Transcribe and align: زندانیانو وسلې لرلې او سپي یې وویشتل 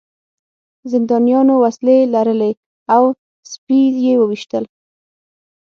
زندانیانو 0.91 1.53
وسلې 1.63 1.97
لرلې 2.13 2.51
او 2.95 3.03
سپي 3.51 3.81
یې 4.03 4.13
وویشتل 4.17 4.63